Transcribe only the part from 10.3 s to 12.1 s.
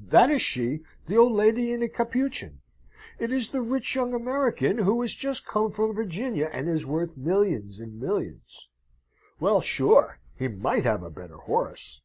he might have a better horse."